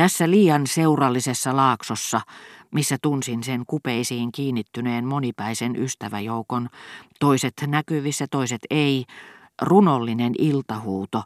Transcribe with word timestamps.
Tässä 0.00 0.30
liian 0.30 0.66
seurallisessa 0.66 1.56
laaksossa, 1.56 2.20
missä 2.70 2.96
tunsin 3.02 3.44
sen 3.44 3.62
kupeisiin 3.66 4.32
kiinnittyneen 4.32 5.04
monipäisen 5.04 5.76
ystäväjoukon, 5.76 6.68
toiset 7.18 7.54
näkyvissä, 7.66 8.26
toiset 8.30 8.60
ei, 8.70 9.04
runollinen 9.62 10.32
iltahuuto, 10.38 11.22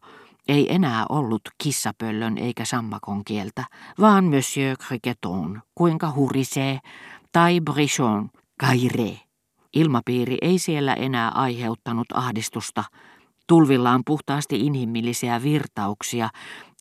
ei 0.49 0.75
enää 0.75 1.07
ollut 1.09 1.41
kissapöllön 1.63 2.39
eikä 2.39 2.65
sammakon 2.65 3.25
kieltä, 3.25 3.65
vaan 4.01 4.25
Monsieur 4.25 4.77
Criqueton, 4.77 5.63
kuinka 5.75 6.11
hurisee, 6.11 6.79
tai 7.33 7.61
Brichon, 7.61 8.31
kaire. 8.61 9.21
Ilmapiiri 9.75 10.39
ei 10.43 10.59
siellä 10.59 10.95
enää 10.95 11.29
aiheuttanut 11.29 12.07
ahdistusta. 12.15 12.85
Tulvillaan 13.47 14.03
puhtaasti 14.07 14.67
inhimillisiä 14.67 15.43
virtauksia, 15.43 16.29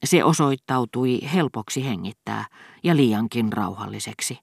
se 0.03 0.23
osoittautui 0.23 1.19
helpoksi 1.33 1.85
hengittää 1.85 2.45
ja 2.83 2.95
liiankin 2.95 3.53
rauhalliseksi. 3.53 4.37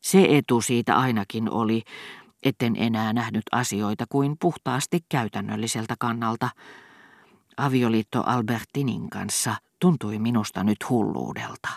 Se 0.00 0.26
etu 0.30 0.60
siitä 0.60 0.96
ainakin 0.96 1.50
oli, 1.50 1.82
etten 2.42 2.76
enää 2.76 3.12
nähnyt 3.12 3.42
asioita 3.52 4.04
kuin 4.08 4.36
puhtaasti 4.40 5.00
käytännölliseltä 5.08 5.94
kannalta. 5.98 6.48
Avioliitto 7.56 8.22
Albertinin 8.26 9.10
kanssa 9.10 9.54
tuntui 9.80 10.18
minusta 10.18 10.64
nyt 10.64 10.90
hulluudelta. 10.90 11.68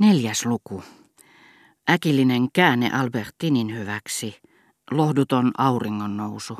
Neljäs 0.00 0.46
luku. 0.46 0.82
Äkillinen 1.90 2.48
käänne 2.52 2.90
Albertinin 2.92 3.74
hyväksi. 3.74 4.40
Lohduton 4.90 5.50
auringon 5.58 6.16
nousu. 6.16 6.58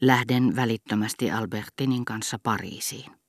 Lähden 0.00 0.56
välittömästi 0.56 1.30
Albertinin 1.30 2.04
kanssa 2.04 2.38
Pariisiin. 2.42 3.23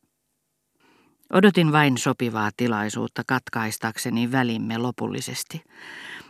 Odotin 1.33 1.71
vain 1.71 1.97
sopivaa 1.97 2.49
tilaisuutta 2.57 3.23
katkaistakseni 3.27 4.31
välimme 4.31 4.77
lopullisesti. 4.77 5.63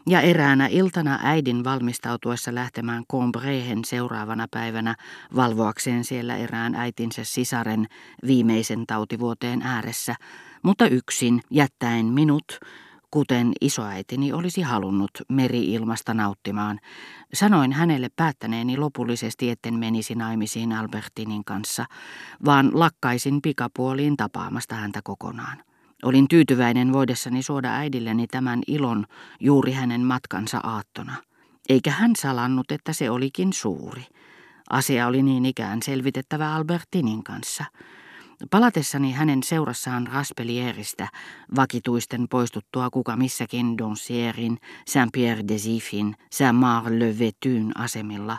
Ja 0.08 0.22
eräänä 0.22 0.68
iltana 0.68 1.20
äidin 1.24 1.64
valmistautuessa 1.64 2.56
lähtemään 2.56 3.04
Combrehen 3.12 3.86
seuraavana 3.86 4.48
päivänä 4.52 4.96
valvoakseen 5.36 6.04
siellä 6.04 6.38
erään 6.38 6.76
äitinsä 6.76 7.24
sisaren 7.24 7.88
viimeisen 8.28 8.86
tautivuoteen 8.88 9.62
ääressä, 9.62 10.16
mutta 10.64 10.88
yksin 10.88 11.42
jättäen 11.50 12.06
minut 12.06 12.60
kuten 13.16 13.52
isoäitini 13.62 14.34
olisi 14.34 14.62
halunnut 14.62 15.12
meri-ilmasta 15.32 16.14
nauttimaan. 16.14 16.80
Sanoin 17.34 17.72
hänelle 17.72 18.10
päättäneeni 18.16 18.78
lopullisesti, 18.78 19.50
etten 19.50 19.74
menisi 19.74 20.16
naimisiin 20.16 20.72
Albertinin 20.72 21.46
kanssa, 21.46 21.86
vaan 22.46 22.72
lakkaisin 22.74 23.42
pikapuoliin 23.42 24.18
tapaamasta 24.18 24.76
häntä 24.76 25.00
kokonaan. 25.04 25.64
Olin 26.04 26.28
tyytyväinen 26.28 26.94
voidessani 26.94 27.44
suoda 27.44 27.74
äidilleni 27.74 28.28
tämän 28.28 28.62
ilon 28.68 29.06
juuri 29.40 29.72
hänen 29.72 30.02
matkansa 30.02 30.60
aattona. 30.64 31.14
Eikä 31.70 31.92
hän 31.92 32.12
salannut, 32.16 32.72
että 32.72 32.94
se 32.94 33.10
olikin 33.10 33.54
suuri. 33.54 34.04
Asia 34.70 35.08
oli 35.08 35.24
niin 35.24 35.46
ikään 35.46 35.82
selvitettävä 35.84 36.56
Albertinin 36.56 37.24
kanssa– 37.24 37.66
Palatessani 38.52 39.12
hänen 39.12 39.44
seurassaan 39.44 40.08
Raspelieristä, 40.08 41.08
vakituisten 41.56 42.28
poistuttua 42.30 42.90
kuka 42.90 43.16
missäkin 43.16 43.78
Doncierin, 43.78 44.58
Saint-Pierre-des-Ifin, 44.88 46.16
Saint-Marc-le-Vetyn 46.32 47.72
asemilla, 47.76 48.38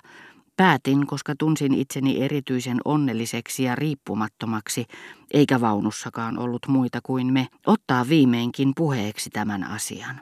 päätin, 0.57 1.07
koska 1.07 1.35
tunsin 1.39 1.75
itseni 1.75 2.23
erityisen 2.23 2.79
onnelliseksi 2.85 3.63
ja 3.63 3.75
riippumattomaksi, 3.75 4.85
eikä 5.31 5.61
vaunussakaan 5.61 6.39
ollut 6.39 6.67
muita 6.69 7.01
kuin 7.03 7.33
me, 7.33 7.49
ottaa 7.67 8.09
viimeinkin 8.09 8.73
puheeksi 8.77 9.31
tämän 9.31 9.65
asian. 9.65 10.21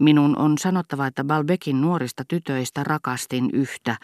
Minun 0.00 0.38
on 0.38 0.58
sanottava, 0.58 1.06
että 1.06 1.24
Balbekin 1.24 1.80
nuorista 1.80 2.24
tytöistä 2.28 2.84
rakastin 2.84 3.50
yhtä, 3.52 3.96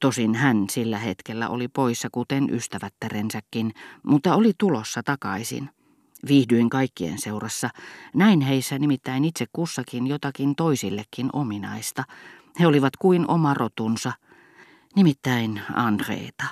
Tosin 0.00 0.34
hän 0.34 0.64
sillä 0.70 0.98
hetkellä 0.98 1.48
oli 1.48 1.68
poissa 1.68 2.08
kuten 2.12 2.54
ystävättärensäkin, 2.54 3.72
mutta 4.02 4.34
oli 4.34 4.52
tulossa 4.58 5.02
takaisin. 5.02 5.70
Viihdyin 6.28 6.70
kaikkien 6.70 7.18
seurassa. 7.18 7.70
Näin 8.14 8.40
heissä 8.40 8.78
nimittäin 8.78 9.24
itse 9.24 9.46
kussakin 9.52 10.06
jotakin 10.06 10.56
toisillekin 10.56 11.30
ominaista. 11.32 12.04
He 12.60 12.66
olivat 12.66 12.96
kuin 12.96 13.30
oma 13.30 13.54
rotunsa, 13.54 14.12
nimittäin 14.96 15.62
Andreeta. 15.74 16.44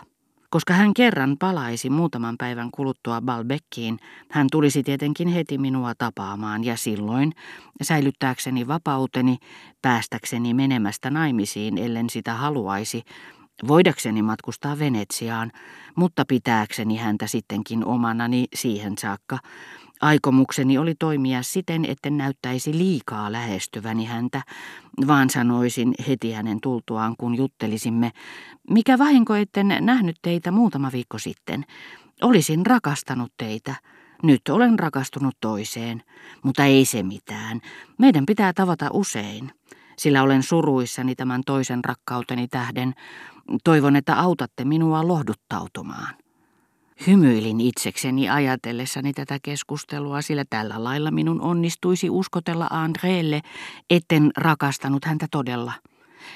Koska 0.55 0.75
hän 0.75 0.95
kerran 0.95 1.37
palaisi 1.39 1.91
muutaman 1.91 2.35
päivän 2.39 2.71
kuluttua 2.71 3.21
Balbekkiin, 3.21 3.99
hän 4.31 4.47
tulisi 4.53 4.83
tietenkin 4.83 5.29
heti 5.29 5.59
minua 5.59 5.95
tapaamaan 5.99 6.65
ja 6.65 6.77
silloin, 6.77 7.33
säilyttääkseni 7.83 8.67
vapauteni, 8.69 9.37
päästäkseni 9.83 10.55
menemästä 10.55 11.11
naimisiin, 11.11 11.79
ellen 11.79 12.11
sitä 12.11 12.35
haluaisi, 12.35 13.03
voidakseni 13.69 14.23
matkustaa 14.23 14.79
Venetsiaan, 14.79 15.53
mutta 15.97 16.25
pitääkseni 16.29 16.97
häntä 16.97 17.27
sittenkin 17.27 17.85
omanani 17.85 18.45
siihen 18.55 18.99
saakka, 18.99 19.39
Aikomukseni 20.01 20.79
oli 20.79 20.95
toimia 20.95 21.43
siten, 21.43 21.85
etten 21.85 22.17
näyttäisi 22.17 22.79
liikaa 22.79 23.33
lähestyväni 23.33 24.05
häntä, 24.05 24.43
vaan 25.07 25.31
sanoisin 25.31 25.95
heti 26.09 26.33
hänen 26.33 26.61
tultuaan, 26.61 27.15
kun 27.19 27.35
juttelisimme, 27.35 28.11
mikä 28.71 28.99
vahinko 28.99 29.35
etten 29.35 29.77
nähnyt 29.81 30.17
teitä 30.23 30.51
muutama 30.51 30.93
viikko 30.93 31.19
sitten. 31.19 31.65
Olisin 32.23 32.67
rakastanut 32.67 33.33
teitä. 33.37 33.75
Nyt 34.23 34.49
olen 34.51 34.79
rakastunut 34.79 35.37
toiseen, 35.41 36.03
mutta 36.43 36.65
ei 36.65 36.85
se 36.85 37.03
mitään. 37.03 37.61
Meidän 37.99 38.27
pitää 38.27 38.53
tavata 38.53 38.89
usein, 38.93 39.51
sillä 39.97 40.23
olen 40.23 40.43
suruissani 40.43 41.15
tämän 41.15 41.43
toisen 41.47 41.85
rakkauteni 41.85 42.49
tähden. 42.49 42.95
Toivon, 43.65 43.97
että 43.97 44.21
autatte 44.21 44.65
minua 44.65 45.09
lohduttautumaan. 45.09 46.15
Hymyilin 47.07 47.61
itsekseni 47.61 48.31
ajatellessani 48.31 49.13
tätä 49.13 49.39
keskustelua, 49.43 50.23
sillä 50.23 50.45
tällä 50.51 50.85
lailla 50.85 51.11
minun 51.11 51.41
onnistuisi 51.41 52.11
uskotella 52.11 52.67
Andreelle, 52.71 53.41
etten 53.91 54.31
rakastanut 54.37 55.05
häntä 55.05 55.27
todella. 55.31 55.73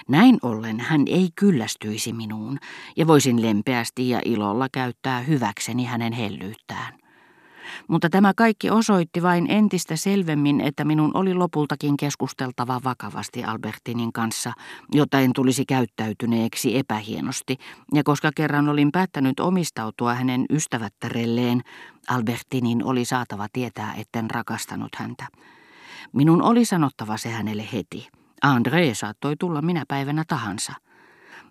Näin 0.08 0.38
ollen 0.42 0.80
hän 0.80 1.02
ei 1.06 1.28
kyllästyisi 1.36 2.12
minuun, 2.12 2.58
ja 2.96 3.06
voisin 3.06 3.42
lempeästi 3.42 4.08
ja 4.08 4.20
ilolla 4.24 4.68
käyttää 4.72 5.20
hyväkseni 5.20 5.84
hänen 5.84 6.12
hellyyttään. 6.12 7.07
Mutta 7.88 8.10
tämä 8.10 8.32
kaikki 8.36 8.70
osoitti 8.70 9.22
vain 9.22 9.50
entistä 9.50 9.96
selvemmin, 9.96 10.60
että 10.60 10.84
minun 10.84 11.10
oli 11.14 11.34
lopultakin 11.34 11.96
keskusteltava 11.96 12.80
vakavasti 12.84 13.44
Albertinin 13.44 14.12
kanssa, 14.12 14.52
jotta 14.92 15.20
en 15.20 15.32
tulisi 15.32 15.64
käyttäytyneeksi 15.66 16.78
epähienosti, 16.78 17.56
ja 17.94 18.02
koska 18.04 18.30
kerran 18.34 18.68
olin 18.68 18.92
päättänyt 18.92 19.40
omistautua 19.40 20.14
hänen 20.14 20.44
ystävättärelleen, 20.50 21.62
Albertinin 22.08 22.84
oli 22.84 23.04
saatava 23.04 23.46
tietää, 23.52 23.94
etten 23.94 24.30
rakastanut 24.30 24.94
häntä. 24.96 25.26
Minun 26.12 26.42
oli 26.42 26.64
sanottava 26.64 27.16
se 27.16 27.28
hänelle 27.28 27.68
heti. 27.72 28.08
André 28.46 28.94
saattoi 28.94 29.36
tulla 29.36 29.62
minä 29.62 29.84
päivänä 29.88 30.24
tahansa. 30.28 30.72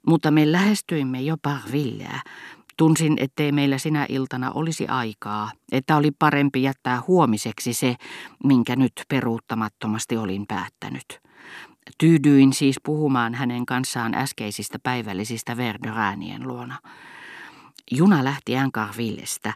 Mutta 0.08 0.32
me 0.32 0.52
lähestyimme 0.52 1.22
jo 1.22 1.36
Parvilleä, 1.42 2.22
Tunsin, 2.78 3.18
ettei 3.20 3.52
meillä 3.52 3.78
sinä 3.78 4.06
iltana 4.10 4.52
olisi 4.52 4.88
aikaa, 4.88 5.52
että 5.72 5.98
oli 5.98 6.12
parempi 6.20 6.64
jättää 6.64 7.04
huomiseksi 7.08 7.74
se, 7.74 7.96
minkä 8.44 8.76
nyt 8.76 8.92
peruuttamattomasti 9.10 10.18
olin 10.18 10.46
päättänyt. 10.48 11.06
Tyydyin 11.98 12.54
siis 12.54 12.76
puhumaan 12.84 13.34
hänen 13.34 13.66
kanssaan 13.66 14.16
äskeisistä 14.16 14.80
päivällisistä 14.84 15.58
Verderäänien 15.58 16.48
luona. 16.48 16.80
Juna 17.92 18.24
lähti 18.24 18.56
Encarvillestä, 18.56 19.54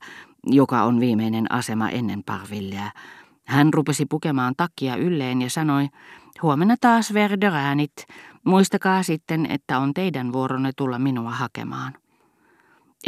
joka 0.48 0.84
on 0.84 1.00
viimeinen 1.00 1.52
asema 1.52 1.90
ennen 1.90 2.24
Parvilleä. 2.24 2.92
Hän 3.48 3.74
rupesi 3.74 4.06
pukemaan 4.06 4.54
takkia 4.58 4.96
ylleen 4.96 5.42
ja 5.42 5.50
sanoi, 5.50 5.88
huomenna 6.42 6.76
taas 6.82 7.14
Verderäänit, 7.14 7.94
muistakaa 8.44 9.04
sitten, 9.04 9.46
että 9.46 9.80
on 9.80 9.94
teidän 9.94 10.34
vuoronne 10.34 10.72
tulla 10.78 11.00
minua 11.00 11.32
hakemaan. 11.32 11.94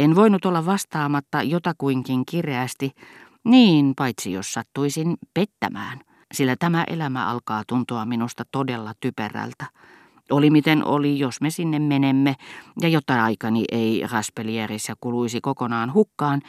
En 0.00 0.14
voinut 0.14 0.44
olla 0.44 0.66
vastaamatta 0.66 1.42
jotakuinkin 1.42 2.26
kireästi, 2.26 2.90
niin 3.44 3.92
paitsi 3.96 4.32
jos 4.32 4.52
sattuisin 4.52 5.16
pettämään, 5.34 6.00
sillä 6.34 6.56
tämä 6.58 6.84
elämä 6.86 7.26
alkaa 7.26 7.62
tuntua 7.66 8.04
minusta 8.04 8.44
todella 8.52 8.92
typerältä. 9.00 9.66
Oli 10.30 10.50
miten 10.50 10.84
oli, 10.84 11.18
jos 11.18 11.40
me 11.40 11.50
sinne 11.50 11.78
menemme, 11.78 12.34
ja 12.80 12.88
jotta 12.88 13.24
aikani 13.24 13.64
ei 13.72 14.04
Raspelierissä 14.10 14.94
kuluisi 15.00 15.40
kokonaan 15.40 15.94
hukkaan, 15.94 16.40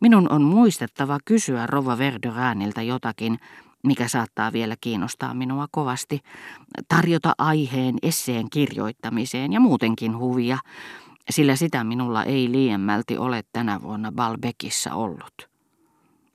minun 0.00 0.32
on 0.32 0.42
muistettava 0.42 1.18
kysyä 1.24 1.66
Rova 1.66 1.98
Verderääniltä 1.98 2.82
jotakin, 2.82 3.38
mikä 3.82 4.08
saattaa 4.08 4.52
vielä 4.52 4.74
kiinnostaa 4.80 5.34
minua 5.34 5.66
kovasti, 5.70 6.20
tarjota 6.88 7.32
aiheen 7.38 7.94
esseen 8.02 8.50
kirjoittamiseen 8.50 9.52
ja 9.52 9.60
muutenkin 9.60 10.18
huvia, 10.18 10.58
sillä 11.30 11.56
sitä 11.56 11.84
minulla 11.84 12.24
ei 12.24 12.52
liiemmälti 12.52 13.18
ole 13.18 13.42
tänä 13.52 13.82
vuonna 13.82 14.12
Balbekissa 14.12 14.94
ollut. 14.94 15.52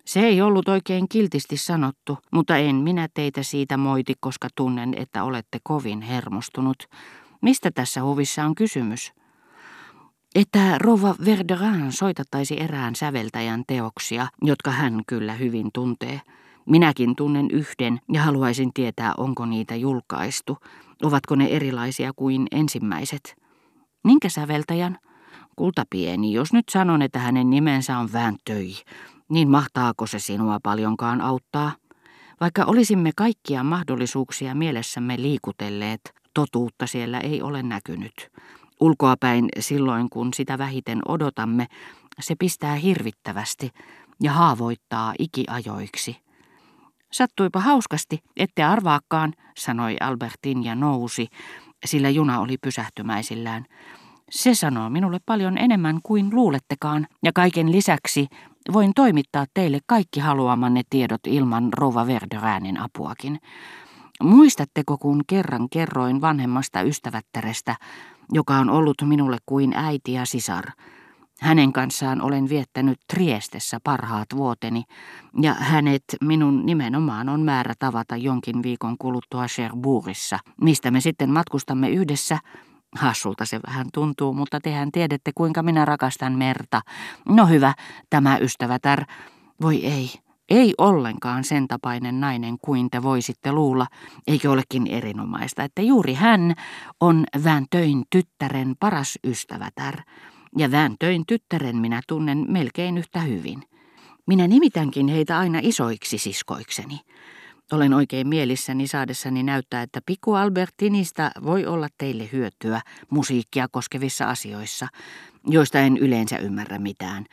Se 0.05 0.19
ei 0.19 0.41
ollut 0.41 0.69
oikein 0.69 1.09
kiltisti 1.09 1.57
sanottu, 1.57 2.17
mutta 2.31 2.57
en 2.57 2.75
minä 2.75 3.07
teitä 3.13 3.43
siitä 3.43 3.77
moiti, 3.77 4.13
koska 4.19 4.47
tunnen, 4.55 4.93
että 4.97 5.23
olette 5.23 5.59
kovin 5.63 6.01
hermostunut. 6.01 6.77
Mistä 7.41 7.71
tässä 7.71 8.03
huvissa 8.03 8.45
on 8.45 8.55
kysymys? 8.55 9.13
Että 10.35 10.77
Rova 10.77 11.15
Verderan 11.25 11.91
soitattaisi 11.91 12.61
erään 12.61 12.95
säveltäjän 12.95 13.63
teoksia, 13.67 14.27
jotka 14.41 14.71
hän 14.71 15.01
kyllä 15.07 15.33
hyvin 15.33 15.69
tuntee. 15.73 16.21
Minäkin 16.65 17.15
tunnen 17.15 17.51
yhden 17.51 17.99
ja 18.13 18.21
haluaisin 18.21 18.73
tietää, 18.73 19.13
onko 19.17 19.45
niitä 19.45 19.75
julkaistu. 19.75 20.57
Ovatko 21.03 21.35
ne 21.35 21.45
erilaisia 21.45 22.11
kuin 22.15 22.47
ensimmäiset? 22.51 23.46
Minkä 24.07 24.29
säveltäjän? 24.29 24.97
Kultapieni, 25.55 26.33
jos 26.33 26.53
nyt 26.53 26.69
sanon, 26.69 27.01
että 27.01 27.19
hänen 27.19 27.49
nimensä 27.49 27.97
on 27.97 28.13
Vääntöi, 28.13 28.73
niin 29.29 29.49
mahtaako 29.49 30.07
se 30.07 30.19
sinua 30.19 30.59
paljonkaan 30.63 31.21
auttaa? 31.21 31.71
Vaikka 32.39 32.65
olisimme 32.65 33.11
kaikkia 33.15 33.63
mahdollisuuksia 33.63 34.55
mielessämme 34.55 35.21
liikutelleet, 35.21 36.01
totuutta 36.33 36.87
siellä 36.87 37.19
ei 37.19 37.41
ole 37.41 37.63
näkynyt. 37.63 38.31
Ulkoapäin 38.79 39.49
silloin, 39.59 40.09
kun 40.09 40.33
sitä 40.33 40.57
vähiten 40.57 41.01
odotamme, 41.07 41.67
se 42.19 42.35
pistää 42.39 42.75
hirvittävästi 42.75 43.69
ja 44.21 44.31
haavoittaa 44.31 45.13
ikiajoiksi. 45.19 46.17
Sattuipa 47.11 47.59
hauskasti, 47.59 48.19
ette 48.37 48.63
arvaakaan, 48.63 49.33
sanoi 49.57 49.95
Albertin 49.99 50.63
ja 50.63 50.75
nousi, 50.75 51.27
sillä 51.85 52.09
juna 52.09 52.39
oli 52.39 52.57
pysähtymäisillään. 52.57 53.65
Se 54.31 54.55
sanoo 54.55 54.89
minulle 54.89 55.19
paljon 55.25 55.57
enemmän 55.57 55.99
kuin 56.03 56.29
luulettekaan, 56.35 57.07
ja 57.23 57.31
kaiken 57.33 57.71
lisäksi 57.71 58.27
voin 58.73 58.91
toimittaa 58.95 59.45
teille 59.53 59.79
kaikki 59.85 60.19
haluamanne 60.19 60.81
tiedot 60.89 61.21
ilman 61.27 61.73
Rova 61.73 62.07
Verderäänin 62.07 62.79
apuakin. 62.79 63.39
Muistatteko, 64.23 64.97
kun 64.97 65.21
kerran 65.27 65.69
kerroin 65.69 66.21
vanhemmasta 66.21 66.81
ystävättärestä, 66.81 67.75
joka 68.31 68.55
on 68.55 68.69
ollut 68.69 69.01
minulle 69.05 69.37
kuin 69.45 69.73
äiti 69.75 70.13
ja 70.13 70.25
sisar? 70.25 70.65
Hänen 71.41 71.73
kanssaan 71.73 72.21
olen 72.21 72.49
viettänyt 72.49 72.99
Triestessä 73.13 73.79
parhaat 73.83 74.27
vuoteni, 74.35 74.83
ja 75.41 75.53
hänet 75.53 76.03
minun 76.21 76.65
nimenomaan 76.65 77.29
on 77.29 77.41
määrä 77.41 77.73
tavata 77.79 78.15
jonkin 78.15 78.63
viikon 78.63 78.97
kuluttua 78.97 79.45
Cherbourgissa, 79.45 80.39
mistä 80.61 80.91
me 80.91 81.01
sitten 81.01 81.31
matkustamme 81.31 81.89
yhdessä 81.89 82.39
Hassulta 82.95 83.45
se 83.45 83.59
vähän 83.67 83.87
tuntuu, 83.93 84.33
mutta 84.33 84.59
tehän 84.59 84.91
tiedätte, 84.91 85.31
kuinka 85.35 85.63
minä 85.63 85.85
rakastan 85.85 86.33
merta. 86.33 86.81
No 87.29 87.45
hyvä, 87.45 87.73
tämä 88.09 88.37
ystävätär. 88.37 89.05
Voi 89.61 89.85
ei, 89.85 90.11
ei 90.49 90.73
ollenkaan 90.77 91.43
sen 91.43 91.67
tapainen 91.67 92.19
nainen 92.19 92.57
kuin 92.61 92.89
te 92.89 93.03
voisitte 93.03 93.51
luulla, 93.51 93.87
eikö 94.27 94.51
olekin 94.51 94.87
erinomaista, 94.87 95.63
että 95.63 95.81
juuri 95.81 96.13
hän 96.13 96.53
on 96.99 97.23
Vääntöin 97.43 98.03
tyttären 98.09 98.75
paras 98.79 99.19
ystävätär. 99.23 100.01
Ja 100.57 100.71
Vääntöin 100.71 101.23
tyttären 101.27 101.75
minä 101.77 102.01
tunnen 102.07 102.45
melkein 102.47 102.97
yhtä 102.97 103.19
hyvin. 103.19 103.63
Minä 104.27 104.47
nimitänkin 104.47 105.07
heitä 105.07 105.37
aina 105.37 105.59
isoiksi 105.61 106.17
siskoikseni. 106.17 106.99
Olen 107.71 107.93
oikein 107.93 108.27
mielissäni 108.27 108.87
saadessani 108.87 109.43
näyttää, 109.43 109.81
että 109.81 109.99
pikku 110.05 110.33
Albertinista 110.33 111.31
voi 111.43 111.65
olla 111.65 111.87
teille 111.97 112.29
hyötyä 112.31 112.81
musiikkia 113.09 113.67
koskevissa 113.71 114.25
asioissa, 114.25 114.87
joista 115.47 115.79
en 115.79 115.97
yleensä 115.97 116.37
ymmärrä 116.37 116.79
mitään. 116.79 117.25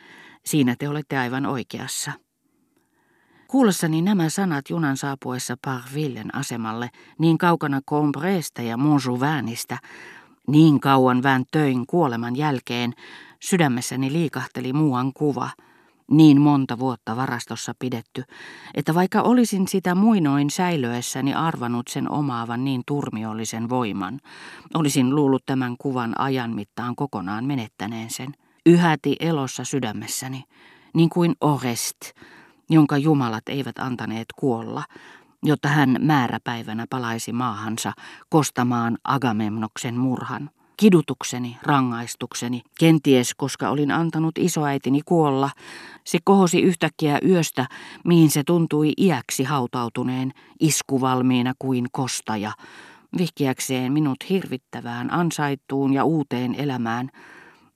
Siinä 0.45 0.75
te 0.79 0.89
olette 0.89 1.17
aivan 1.17 1.45
oikeassa. 1.45 2.11
Kuullessani 3.47 4.01
nämä 4.01 4.29
sanat 4.29 4.69
junan 4.69 4.97
saapuessa 4.97 5.55
Parvillen 5.65 6.35
asemalle, 6.35 6.89
niin 7.19 7.37
kaukana 7.37 7.81
Combreesta 7.89 8.61
ja 8.61 8.77
Montjouvinista, 8.77 9.77
niin 10.47 10.79
kauan 10.79 11.23
vään 11.23 11.43
töin 11.51 11.87
kuoleman 11.87 12.35
jälkeen, 12.35 12.93
sydämessäni 13.41 14.13
liikahteli 14.13 14.73
muuan 14.73 15.13
kuva– 15.13 15.49
niin 16.11 16.41
monta 16.41 16.79
vuotta 16.79 17.15
varastossa 17.15 17.73
pidetty, 17.79 18.23
että 18.73 18.93
vaikka 18.93 19.21
olisin 19.21 19.67
sitä 19.67 19.95
muinoin 19.95 20.49
säilöessäni 20.49 21.33
arvanut 21.33 21.87
sen 21.87 22.11
omaavan 22.11 22.63
niin 22.63 22.81
turmiollisen 22.87 23.69
voiman, 23.69 24.19
olisin 24.73 25.15
luullut 25.15 25.45
tämän 25.45 25.75
kuvan 25.77 26.19
ajan 26.19 26.55
mittaan 26.55 26.95
kokonaan 26.95 27.45
menettäneen 27.45 28.09
sen. 28.09 28.33
Yhäti 28.65 29.15
elossa 29.19 29.63
sydämessäni, 29.63 30.43
niin 30.93 31.09
kuin 31.09 31.35
Orest, 31.41 31.97
jonka 32.69 32.97
jumalat 32.97 33.49
eivät 33.49 33.79
antaneet 33.79 34.27
kuolla, 34.35 34.83
jotta 35.43 35.67
hän 35.67 35.95
määräpäivänä 35.99 36.85
palaisi 36.89 37.33
maahansa 37.33 37.93
kostamaan 38.29 38.97
Agamemnoksen 39.03 39.95
murhan. 39.97 40.49
Kidutukseni, 40.77 41.57
rangaistukseni, 41.63 42.61
kenties 42.79 43.33
koska 43.35 43.69
olin 43.69 43.91
antanut 43.91 44.37
isoäitini 44.37 45.01
kuolla, 45.05 45.49
se 46.03 46.17
kohosi 46.23 46.61
yhtäkkiä 46.61 47.19
yöstä, 47.25 47.67
mihin 48.05 48.31
se 48.31 48.43
tuntui 48.43 48.93
iäksi 48.97 49.43
hautautuneen, 49.43 50.31
iskuvalmiina 50.59 51.53
kuin 51.59 51.85
kostaja, 51.91 52.51
vihkiäkseen 53.17 53.93
minut 53.93 54.29
hirvittävään, 54.29 55.13
ansaittuun 55.13 55.93
ja 55.93 56.03
uuteen 56.03 56.55
elämään, 56.55 57.09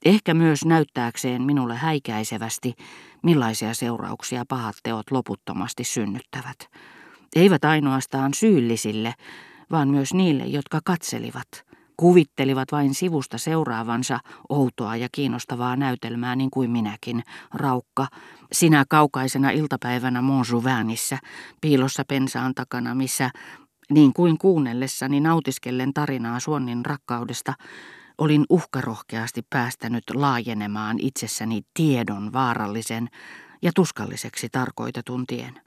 ehkä 0.04 0.34
myös 0.34 0.64
näyttääkseen 0.64 1.42
minulle 1.42 1.76
häikäisevästi, 1.76 2.74
millaisia 3.22 3.74
seurauksia 3.74 4.44
pahat 4.48 4.76
teot 4.82 5.10
loputtomasti 5.10 5.84
synnyttävät. 5.84 6.70
Eivät 7.36 7.64
ainoastaan 7.64 8.34
syyllisille, 8.34 9.14
vaan 9.70 9.88
myös 9.88 10.14
niille, 10.14 10.44
jotka 10.44 10.80
katselivat– 10.84 11.48
Kuvittelivat 12.00 12.72
vain 12.72 12.94
sivusta 12.94 13.38
seuraavansa 13.38 14.18
outoa 14.48 14.96
ja 14.96 15.08
kiinnostavaa 15.12 15.76
näytelmää 15.76 16.36
niin 16.36 16.50
kuin 16.50 16.70
minäkin, 16.70 17.22
Raukka, 17.54 18.06
sinä 18.52 18.84
kaukaisena 18.88 19.50
iltapäivänä 19.50 20.22
Montjouvinissa, 20.22 21.18
piilossa 21.60 22.02
pensaan 22.08 22.54
takana, 22.54 22.94
missä, 22.94 23.30
niin 23.90 24.12
kuin 24.12 24.38
kuunnellessani 24.38 25.20
nautiskellen 25.20 25.94
tarinaa 25.94 26.40
Suonnin 26.40 26.86
rakkaudesta, 26.86 27.54
olin 28.18 28.44
uhkarohkeasti 28.50 29.42
päästänyt 29.50 30.04
laajenemaan 30.14 30.96
itsessäni 31.00 31.62
tiedon 31.74 32.32
vaarallisen 32.32 33.08
ja 33.62 33.72
tuskalliseksi 33.74 34.48
tarkoitetun 34.48 35.26
tien. 35.26 35.60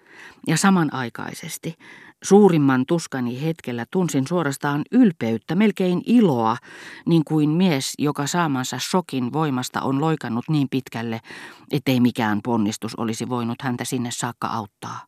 Ja 0.47 0.57
samanaikaisesti 0.57 1.77
Suurimman 2.23 2.85
tuskani 2.85 3.41
hetkellä 3.41 3.85
tunsin 3.91 4.27
suorastaan 4.27 4.81
ylpeyttä, 4.91 5.55
melkein 5.55 6.01
iloa, 6.05 6.57
niin 7.05 7.23
kuin 7.23 7.49
mies, 7.49 7.93
joka 7.97 8.27
saamansa 8.27 8.79
shokin 8.79 9.33
voimasta 9.33 9.81
on 9.81 10.01
loikannut 10.01 10.45
niin 10.49 10.67
pitkälle, 10.69 11.21
ettei 11.71 11.99
mikään 11.99 12.39
ponnistus 12.43 12.95
olisi 12.95 13.29
voinut 13.29 13.61
häntä 13.61 13.85
sinne 13.85 14.11
saakka 14.11 14.47
auttaa. 14.47 14.99